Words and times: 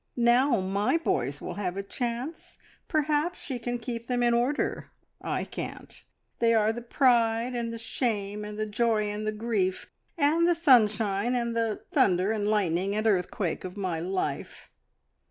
Now 0.17 0.59
my 0.61 0.97
boys 0.97 1.39
will 1.41 1.53
have 1.61 1.77
a 1.77 1.83
chance! 1.83 2.57
Perhaps 2.87 3.39
she 3.39 3.59
can 3.59 3.77
keep 3.77 4.07
them 4.07 4.23
in 4.23 4.33
order 4.33 4.89
I 5.21 5.43
can't! 5.43 6.03
They 6.39 6.55
are 6.55 6.73
the 6.73 6.81
pride 6.81 7.53
and 7.53 7.71
the 7.71 7.77
shame, 7.77 8.43
and 8.43 8.57
the 8.57 8.65
joy 8.65 9.11
and 9.11 9.27
the 9.27 9.31
grief, 9.31 9.91
and 10.17 10.49
the 10.49 10.55
sunshine 10.55 11.35
and 11.35 11.55
the 11.55 11.83
thunder 11.91 12.31
and 12.31 12.47
lightning 12.47 12.95
and 12.95 13.05
earthquake 13.05 13.63
of 13.63 13.77
my 13.77 13.99
life. 13.99 14.71